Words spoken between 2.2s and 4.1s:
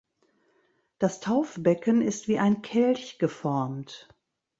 wie ein Kelch geformt.